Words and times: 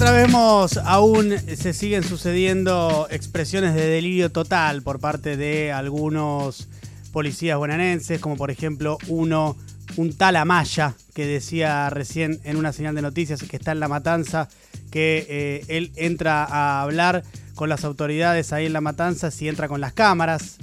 Mientras 0.00 0.28
vemos, 0.28 0.76
aún 0.78 1.36
se 1.56 1.74
siguen 1.74 2.02
sucediendo 2.02 3.06
expresiones 3.10 3.74
de 3.74 3.86
delirio 3.86 4.32
total 4.32 4.80
por 4.80 4.98
parte 4.98 5.36
de 5.36 5.72
algunos 5.72 6.68
policías 7.12 7.58
bonaerenses, 7.58 8.18
como 8.18 8.38
por 8.38 8.50
ejemplo 8.50 8.96
uno, 9.08 9.58
un 9.98 10.16
tal 10.16 10.36
Amaya, 10.36 10.94
que 11.12 11.26
decía 11.26 11.90
recién 11.90 12.40
en 12.44 12.56
una 12.56 12.72
señal 12.72 12.94
de 12.94 13.02
noticias 13.02 13.42
que 13.42 13.58
está 13.58 13.72
en 13.72 13.80
La 13.80 13.88
Matanza, 13.88 14.48
que 14.90 15.26
eh, 15.28 15.64
él 15.68 15.92
entra 15.96 16.44
a 16.44 16.80
hablar 16.80 17.22
con 17.54 17.68
las 17.68 17.84
autoridades 17.84 18.54
ahí 18.54 18.64
en 18.64 18.72
La 18.72 18.80
Matanza 18.80 19.30
si 19.30 19.48
entra 19.48 19.68
con 19.68 19.82
las 19.82 19.92
cámaras. 19.92 20.56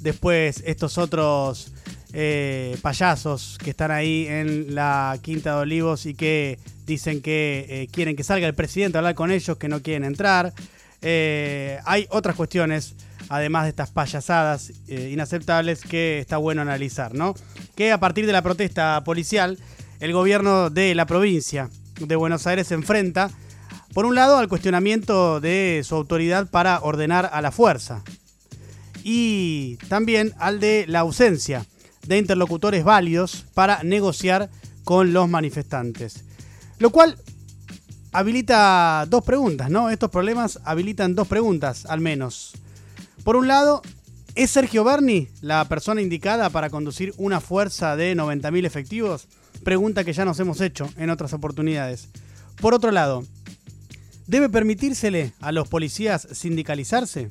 Después 0.00 0.60
estos 0.66 0.98
otros 0.98 1.70
eh, 2.14 2.76
payasos 2.82 3.56
que 3.62 3.70
están 3.70 3.90
ahí 3.90 4.26
en 4.28 4.74
la 4.74 5.18
Quinta 5.22 5.54
de 5.54 5.60
Olivos 5.62 6.04
y 6.04 6.14
que 6.14 6.58
dicen 6.86 7.22
que 7.22 7.64
eh, 7.68 7.88
quieren 7.90 8.16
que 8.16 8.22
salga 8.22 8.46
el 8.46 8.54
presidente 8.54 8.98
a 8.98 9.00
hablar 9.00 9.14
con 9.14 9.30
ellos, 9.30 9.56
que 9.56 9.68
no 9.68 9.82
quieren 9.82 10.04
entrar. 10.04 10.52
Eh, 11.00 11.78
hay 11.86 12.06
otras 12.10 12.36
cuestiones, 12.36 12.94
además 13.28 13.64
de 13.64 13.70
estas 13.70 13.90
payasadas 13.90 14.72
inaceptables, 14.88 15.80
que 15.80 16.18
está 16.18 16.36
bueno 16.36 16.60
analizar, 16.60 17.14
¿no? 17.14 17.34
Que 17.74 17.92
a 17.92 17.98
partir 17.98 18.26
de 18.26 18.32
la 18.32 18.42
protesta 18.42 19.02
policial, 19.04 19.58
el 20.00 20.12
gobierno 20.12 20.68
de 20.68 20.94
la 20.94 21.06
provincia 21.06 21.70
de 21.98 22.16
Buenos 22.16 22.46
Aires 22.46 22.66
se 22.66 22.74
enfrenta, 22.74 23.30
por 23.94 24.04
un 24.04 24.14
lado, 24.14 24.38
al 24.38 24.48
cuestionamiento 24.48 25.40
de 25.40 25.82
su 25.84 25.94
autoridad 25.94 26.50
para 26.50 26.80
ordenar 26.80 27.30
a 27.32 27.40
la 27.40 27.52
fuerza, 27.52 28.02
y 29.04 29.76
también 29.88 30.34
al 30.38 30.60
de 30.60 30.84
la 30.88 31.00
ausencia 31.00 31.66
de 32.06 32.18
interlocutores 32.18 32.84
válidos 32.84 33.46
para 33.54 33.82
negociar 33.82 34.50
con 34.84 35.12
los 35.12 35.28
manifestantes. 35.28 36.24
Lo 36.78 36.90
cual 36.90 37.16
habilita 38.12 39.06
dos 39.08 39.24
preguntas, 39.24 39.70
¿no? 39.70 39.90
Estos 39.90 40.10
problemas 40.10 40.60
habilitan 40.64 41.14
dos 41.14 41.28
preguntas, 41.28 41.86
al 41.86 42.00
menos. 42.00 42.52
Por 43.24 43.36
un 43.36 43.48
lado, 43.48 43.82
¿es 44.34 44.50
Sergio 44.50 44.84
Berni 44.84 45.28
la 45.40 45.64
persona 45.66 46.02
indicada 46.02 46.50
para 46.50 46.70
conducir 46.70 47.14
una 47.16 47.40
fuerza 47.40 47.96
de 47.96 48.16
90.000 48.16 48.66
efectivos? 48.66 49.28
Pregunta 49.64 50.04
que 50.04 50.12
ya 50.12 50.24
nos 50.24 50.40
hemos 50.40 50.60
hecho 50.60 50.88
en 50.96 51.10
otras 51.10 51.32
oportunidades. 51.32 52.08
Por 52.60 52.74
otro 52.74 52.90
lado, 52.90 53.24
¿debe 54.26 54.48
permitírsele 54.48 55.32
a 55.40 55.52
los 55.52 55.68
policías 55.68 56.26
sindicalizarse? 56.32 57.30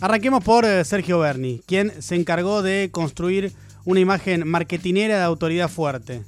Arranquemos 0.00 0.44
por 0.44 0.64
eh, 0.64 0.84
Sergio 0.84 1.18
Berni, 1.18 1.62
quien 1.66 2.02
se 2.02 2.14
encargó 2.14 2.62
de 2.62 2.90
construir 2.92 3.52
una 3.84 4.00
imagen 4.00 4.46
marketinera 4.46 5.18
de 5.18 5.24
autoridad 5.24 5.68
fuerte. 5.68 6.22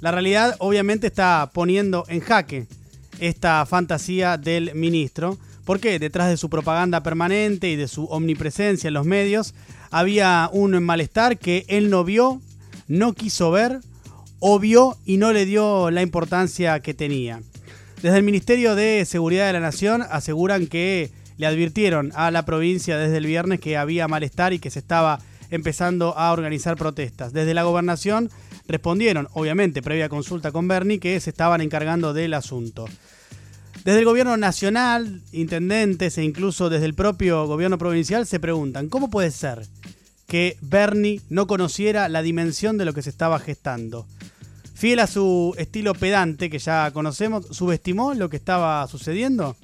La 0.00 0.10
realidad 0.10 0.56
obviamente 0.58 1.06
está 1.06 1.50
poniendo 1.52 2.04
en 2.08 2.20
jaque 2.20 2.66
esta 3.20 3.64
fantasía 3.66 4.36
del 4.36 4.74
ministro, 4.74 5.38
porque 5.64 5.98
detrás 5.98 6.28
de 6.28 6.36
su 6.36 6.50
propaganda 6.50 7.02
permanente 7.02 7.70
y 7.70 7.76
de 7.76 7.86
su 7.86 8.06
omnipresencia 8.06 8.88
en 8.88 8.94
los 8.94 9.06
medios 9.06 9.54
había 9.90 10.50
un 10.52 10.82
malestar 10.82 11.38
que 11.38 11.64
él 11.68 11.88
no 11.88 12.02
vio, 12.02 12.40
no 12.88 13.12
quiso 13.12 13.50
ver, 13.52 13.80
o 14.40 14.58
vio 14.58 14.96
y 15.04 15.18
no 15.18 15.32
le 15.32 15.46
dio 15.46 15.92
la 15.92 16.02
importancia 16.02 16.80
que 16.80 16.94
tenía. 16.94 17.40
Desde 18.02 18.16
el 18.16 18.24
Ministerio 18.24 18.74
de 18.74 19.04
Seguridad 19.04 19.46
de 19.46 19.52
la 19.52 19.60
Nación 19.60 20.02
aseguran 20.02 20.66
que 20.66 21.12
le 21.36 21.46
advirtieron 21.46 22.10
a 22.16 22.32
la 22.32 22.44
provincia 22.44 22.98
desde 22.98 23.18
el 23.18 23.26
viernes 23.26 23.60
que 23.60 23.76
había 23.76 24.08
malestar 24.08 24.52
y 24.52 24.58
que 24.58 24.70
se 24.70 24.80
estaba 24.80 25.20
empezando 25.52 26.16
a 26.16 26.32
organizar 26.32 26.76
protestas. 26.76 27.32
Desde 27.32 27.54
la 27.54 27.62
gobernación 27.62 28.30
respondieron, 28.66 29.28
obviamente, 29.34 29.82
previa 29.82 30.08
consulta 30.08 30.50
con 30.50 30.66
Bernie, 30.66 30.98
que 30.98 31.20
se 31.20 31.30
estaban 31.30 31.60
encargando 31.60 32.12
del 32.12 32.34
asunto. 32.34 32.86
Desde 33.84 33.98
el 33.98 34.04
gobierno 34.04 34.36
nacional, 34.36 35.20
intendentes 35.32 36.16
e 36.16 36.24
incluso 36.24 36.70
desde 36.70 36.86
el 36.86 36.94
propio 36.94 37.46
gobierno 37.46 37.78
provincial 37.78 38.26
se 38.26 38.40
preguntan, 38.40 38.88
¿cómo 38.88 39.10
puede 39.10 39.30
ser 39.30 39.66
que 40.26 40.56
Bernie 40.62 41.20
no 41.28 41.46
conociera 41.46 42.08
la 42.08 42.22
dimensión 42.22 42.78
de 42.78 42.86
lo 42.86 42.94
que 42.94 43.02
se 43.02 43.10
estaba 43.10 43.38
gestando? 43.38 44.06
Fiel 44.74 45.00
a 45.00 45.06
su 45.06 45.54
estilo 45.58 45.94
pedante 45.94 46.48
que 46.48 46.58
ya 46.58 46.90
conocemos, 46.92 47.46
¿subestimó 47.50 48.14
lo 48.14 48.30
que 48.30 48.36
estaba 48.36 48.86
sucediendo? 48.88 49.56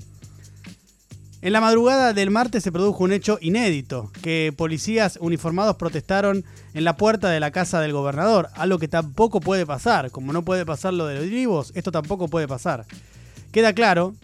En 1.41 1.53
la 1.53 1.61
madrugada 1.61 2.15
del 2.15 2.33
martes 2.33 2.65
se 2.65 2.73
produjo 2.73 3.05
un 3.05 3.13
hecho 3.13 3.39
inédito, 3.41 4.11
que 4.23 4.53
policías 4.57 5.19
uniformados 5.21 5.77
protestaron 5.77 6.45
en 6.75 6.83
la 6.83 6.97
puerta 6.97 7.31
de 7.31 7.39
la 7.39 7.53
casa 7.53 7.81
del 7.81 7.93
gobernador, 7.93 8.49
algo 8.55 8.81
que 8.81 8.89
tampoco 8.89 9.39
puede 9.41 9.65
pasar, 9.65 10.11
como 10.11 10.33
no 10.33 10.45
puede 10.45 10.67
pasar 10.67 10.95
lo 10.95 11.07
de 11.07 11.15
los 11.15 11.31
vivos, 11.31 11.71
esto 11.77 11.93
tampoco 11.93 12.27
puede 12.27 12.49
pasar. 12.49 12.87
Queda 13.53 13.73
claro 13.73 14.17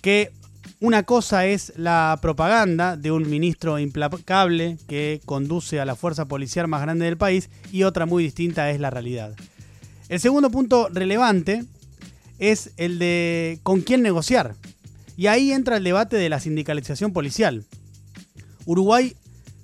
que 0.00 0.32
una 0.80 1.02
cosa 1.02 1.44
es 1.44 1.74
la 1.76 2.18
propaganda 2.22 2.96
de 2.96 3.10
un 3.10 3.28
ministro 3.28 3.78
implacable 3.78 4.78
que 4.88 5.20
conduce 5.26 5.80
a 5.80 5.84
la 5.84 5.96
fuerza 5.96 6.24
policial 6.24 6.66
más 6.66 6.80
grande 6.80 7.04
del 7.04 7.18
país 7.18 7.50
y 7.72 7.82
otra 7.82 8.06
muy 8.06 8.24
distinta 8.24 8.70
es 8.70 8.80
la 8.80 8.88
realidad. 8.88 9.34
El 10.08 10.18
segundo 10.18 10.48
punto 10.48 10.88
relevante 10.90 11.64
es 12.38 12.72
el 12.78 12.98
de 12.98 13.60
con 13.62 13.82
quién 13.82 14.00
negociar. 14.02 14.54
Y 15.16 15.26
ahí 15.28 15.52
entra 15.52 15.76
el 15.76 15.84
debate 15.84 16.16
de 16.16 16.28
la 16.28 16.40
sindicalización 16.40 17.12
policial. 17.12 17.64
Uruguay 18.66 19.14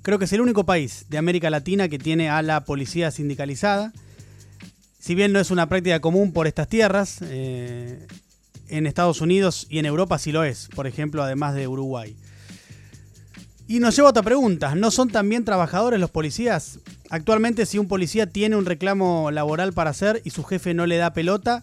creo 0.02 0.18
que 0.18 0.24
es 0.24 0.32
el 0.32 0.40
único 0.40 0.64
país 0.64 1.06
de 1.08 1.18
América 1.18 1.50
Latina 1.50 1.88
que 1.88 1.98
tiene 1.98 2.28
a 2.28 2.42
la 2.42 2.64
policía 2.64 3.10
sindicalizada. 3.10 3.92
Si 4.98 5.14
bien 5.14 5.32
no 5.32 5.40
es 5.40 5.50
una 5.50 5.68
práctica 5.68 6.00
común 6.00 6.32
por 6.32 6.46
estas 6.46 6.68
tierras, 6.68 7.18
eh, 7.22 8.06
en 8.70 8.86
Estados 8.86 9.20
Unidos 9.20 9.66
y 9.68 9.78
en 9.78 9.86
Europa 9.86 10.18
sí 10.18 10.32
lo 10.32 10.44
es, 10.44 10.68
por 10.74 10.86
ejemplo, 10.86 11.22
además 11.22 11.54
de 11.54 11.68
Uruguay. 11.68 12.16
Y 13.66 13.78
nos 13.78 13.94
lleva 13.94 14.08
a 14.08 14.10
otra 14.10 14.22
pregunta, 14.22 14.74
¿no 14.74 14.90
son 14.90 15.10
también 15.10 15.44
trabajadores 15.44 16.00
los 16.00 16.10
policías? 16.10 16.80
Actualmente 17.08 17.66
si 17.66 17.78
un 17.78 17.88
policía 17.88 18.26
tiene 18.26 18.56
un 18.56 18.66
reclamo 18.66 19.30
laboral 19.30 19.72
para 19.72 19.90
hacer 19.90 20.22
y 20.24 20.30
su 20.30 20.44
jefe 20.44 20.74
no 20.74 20.86
le 20.86 20.96
da 20.96 21.12
pelota, 21.12 21.62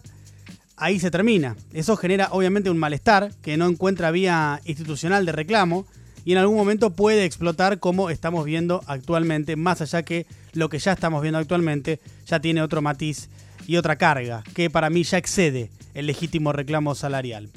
ahí 0.78 0.98
se 1.00 1.10
termina. 1.10 1.56
Eso 1.72 1.96
genera 1.96 2.28
obviamente 2.32 2.70
un 2.70 2.78
malestar 2.78 3.32
que 3.42 3.56
no 3.56 3.68
encuentra 3.68 4.10
vía 4.10 4.60
institucional 4.64 5.26
de 5.26 5.32
reclamo 5.32 5.86
y 6.24 6.32
en 6.32 6.38
algún 6.38 6.56
momento 6.56 6.90
puede 6.90 7.24
explotar 7.24 7.78
como 7.78 8.10
estamos 8.10 8.44
viendo 8.44 8.82
actualmente, 8.86 9.56
más 9.56 9.80
allá 9.80 10.02
que 10.02 10.26
lo 10.52 10.68
que 10.68 10.78
ya 10.78 10.92
estamos 10.92 11.22
viendo 11.22 11.38
actualmente 11.38 12.00
ya 12.26 12.40
tiene 12.40 12.62
otro 12.62 12.82
matiz 12.82 13.28
y 13.66 13.76
otra 13.76 13.96
carga, 13.96 14.42
que 14.54 14.70
para 14.70 14.90
mí 14.90 15.04
ya 15.04 15.18
excede 15.18 15.70
el 15.94 16.06
legítimo 16.06 16.52
reclamo 16.52 16.94
salarial. 16.94 17.50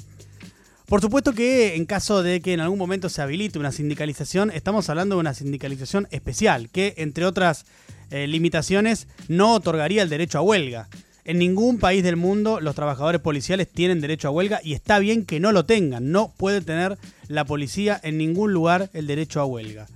Por 0.86 1.00
supuesto 1.00 1.32
que 1.32 1.76
en 1.76 1.86
caso 1.86 2.22
de 2.22 2.42
que 2.42 2.52
en 2.52 2.60
algún 2.60 2.78
momento 2.78 3.08
se 3.08 3.22
habilite 3.22 3.58
una 3.58 3.72
sindicalización, 3.72 4.50
estamos 4.50 4.90
hablando 4.90 5.14
de 5.14 5.20
una 5.20 5.32
sindicalización 5.32 6.06
especial, 6.10 6.68
que 6.68 6.94
entre 6.98 7.24
otras 7.24 7.64
eh, 8.10 8.26
limitaciones 8.26 9.08
no 9.28 9.54
otorgaría 9.54 10.02
el 10.02 10.10
derecho 10.10 10.38
a 10.38 10.42
huelga. 10.42 10.88
En 11.24 11.38
ningún 11.38 11.78
país 11.78 12.02
del 12.02 12.16
mundo 12.16 12.60
los 12.60 12.74
trabajadores 12.74 13.20
policiales 13.20 13.68
tienen 13.70 14.00
derecho 14.00 14.28
a 14.28 14.32
huelga 14.32 14.60
y 14.62 14.74
está 14.74 14.98
bien 14.98 15.24
que 15.24 15.38
no 15.38 15.52
lo 15.52 15.64
tengan. 15.64 16.10
No 16.10 16.32
puede 16.36 16.60
tener 16.60 16.98
la 17.28 17.44
policía 17.44 18.00
en 18.02 18.18
ningún 18.18 18.52
lugar 18.52 18.90
el 18.92 19.06
derecho 19.06 19.40
a 19.40 19.44
huelga. 19.44 19.86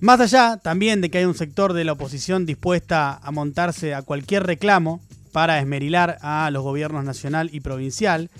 Más 0.00 0.20
allá 0.20 0.56
también 0.56 1.00
de 1.00 1.10
que 1.10 1.18
hay 1.18 1.24
un 1.24 1.34
sector 1.34 1.72
de 1.72 1.84
la 1.84 1.92
oposición 1.92 2.46
dispuesta 2.46 3.18
a 3.22 3.30
montarse 3.32 3.94
a 3.94 4.02
cualquier 4.02 4.44
reclamo 4.44 5.00
para 5.32 5.58
esmerilar 5.58 6.18
a 6.22 6.50
los 6.50 6.62
gobiernos 6.62 7.04
nacional 7.04 7.50
y 7.52 7.60
provincial, 7.60 8.30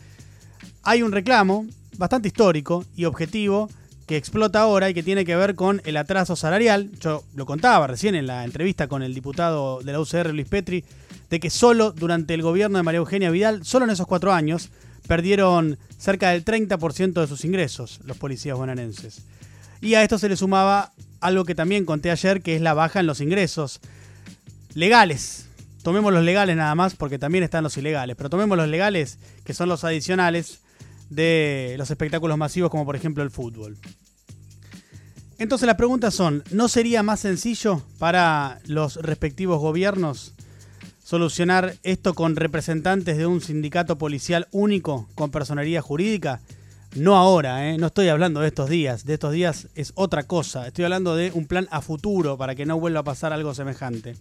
hay 0.84 1.02
un 1.02 1.12
reclamo 1.12 1.66
bastante 1.98 2.28
histórico 2.28 2.84
y 2.96 3.04
objetivo 3.04 3.68
que 4.06 4.16
explota 4.16 4.60
ahora 4.60 4.88
y 4.88 4.94
que 4.94 5.02
tiene 5.02 5.26
que 5.26 5.36
ver 5.36 5.54
con 5.54 5.82
el 5.84 5.98
atraso 5.98 6.34
salarial. 6.34 6.90
Yo 7.00 7.24
lo 7.34 7.44
contaba 7.44 7.86
recién 7.86 8.14
en 8.14 8.26
la 8.26 8.44
entrevista 8.44 8.86
con 8.86 9.02
el 9.02 9.12
diputado 9.12 9.82
de 9.82 9.92
la 9.92 10.00
UCR, 10.00 10.32
Luis 10.32 10.48
Petri, 10.48 10.84
de 11.31 11.41
que 11.41 11.50
solo 11.50 11.93
durante 11.93 12.34
el 12.34 12.42
gobierno 12.42 12.78
de 12.78 12.83
María 12.83 12.98
Eugenia 12.98 13.30
Vidal, 13.30 13.65
solo 13.65 13.84
en 13.84 13.91
esos 13.91 14.07
cuatro 14.07 14.33
años, 14.33 14.71
perdieron 15.07 15.78
cerca 15.98 16.30
del 16.30 16.45
30% 16.45 17.21
de 17.21 17.27
sus 17.27 17.45
ingresos 17.45 18.01
los 18.04 18.16
policías 18.16 18.57
bonaerenses. 18.57 19.22
Y 19.80 19.95
a 19.95 20.03
esto 20.03 20.19
se 20.19 20.28
le 20.28 20.36
sumaba 20.36 20.92
algo 21.21 21.45
que 21.45 21.54
también 21.54 21.84
conté 21.84 22.10
ayer, 22.10 22.42
que 22.42 22.57
es 22.57 22.63
la 22.63 22.75
baja 22.75 23.01
en 23.01 23.07
los 23.07 23.21
ingresos 23.21 23.80
legales. 24.75 25.47
Tomemos 25.83 26.13
los 26.13 26.25
legales 26.25 26.57
nada 26.57 26.75
más, 26.75 26.95
porque 26.95 27.19
también 27.19 27.45
están 27.45 27.65
los 27.65 27.77
ilegales, 27.77 28.16
pero 28.16 28.31
tomemos 28.31 28.57
los 28.57 28.69
legales, 28.69 29.19
que 29.45 29.54
son 29.54 29.69
los 29.69 29.84
adicionales 29.84 30.60
de 31.10 31.74
los 31.78 31.91
espectáculos 31.91 32.36
masivos, 32.36 32.71
como 32.71 32.84
por 32.84 32.97
ejemplo 32.97 33.22
el 33.22 33.31
fútbol. 33.31 33.78
Entonces 35.39 35.66
las 35.66 35.77
preguntas 35.77 36.15
son, 36.15 36.42
¿no 36.51 36.69
sería 36.69 37.03
más 37.04 37.21
sencillo 37.21 37.83
para 37.98 38.59
los 38.66 38.97
respectivos 38.97 39.60
gobiernos 39.60 40.34
solucionar 41.09 41.75
esto 41.84 42.13
con 42.13 42.37
representantes 42.37 43.16
de 43.16 43.27
un 43.27 43.41
sindicato 43.41 43.97
policial 43.97 44.47
único 44.51 45.09
con 45.15 45.31
personería 45.31 45.81
jurídica? 45.81 46.43
No 46.97 47.16
ahora, 47.16 47.71
¿eh? 47.71 47.78
no 47.78 47.87
estoy 47.87 48.09
hablando 48.09 48.41
de 48.41 48.49
estos 48.49 48.69
días, 48.69 49.07
de 49.07 49.15
estos 49.15 49.33
días 49.33 49.69
es 49.75 49.93
otra 49.95 50.25
cosa, 50.25 50.66
estoy 50.66 50.84
hablando 50.84 51.16
de 51.16 51.33
un 51.33 51.47
plan 51.47 51.66
a 51.71 51.81
futuro 51.81 52.37
para 52.37 52.55
que 52.55 52.66
no 52.66 52.78
vuelva 52.78 53.01
a 53.01 53.05
pasar 53.05 53.33
algo 53.33 53.55
semejante. 53.55 54.16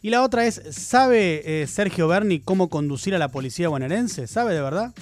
Y 0.00 0.08
la 0.08 0.22
otra 0.22 0.46
es, 0.46 0.62
¿sabe 0.70 1.42
eh, 1.44 1.66
Sergio 1.66 2.08
Berni 2.08 2.40
cómo 2.40 2.70
conducir 2.70 3.14
a 3.14 3.18
la 3.18 3.28
policía 3.28 3.68
bonaerense? 3.68 4.26
¿Sabe 4.26 4.54
de 4.54 4.62
verdad? 4.62 4.94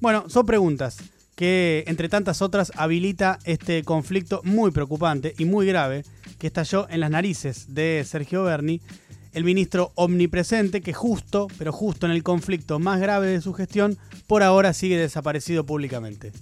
Bueno, 0.00 0.28
son 0.28 0.44
preguntas 0.44 0.98
que, 1.36 1.84
entre 1.86 2.10
tantas 2.10 2.42
otras, 2.42 2.70
habilita 2.76 3.38
este 3.44 3.82
conflicto 3.82 4.42
muy 4.44 4.72
preocupante 4.72 5.34
y 5.38 5.46
muy 5.46 5.66
grave 5.66 6.04
que 6.38 6.48
estalló 6.48 6.86
en 6.90 7.00
las 7.00 7.10
narices 7.10 7.74
de 7.74 8.04
Sergio 8.06 8.44
Berni, 8.44 8.82
el 9.34 9.44
ministro 9.44 9.92
omnipresente 9.96 10.80
que 10.80 10.92
justo, 10.92 11.48
pero 11.58 11.72
justo 11.72 12.06
en 12.06 12.12
el 12.12 12.22
conflicto 12.22 12.78
más 12.78 13.00
grave 13.00 13.26
de 13.26 13.40
su 13.40 13.52
gestión, 13.52 13.98
por 14.26 14.42
ahora 14.42 14.72
sigue 14.72 14.96
desaparecido 14.96 15.64
públicamente. 15.64 16.32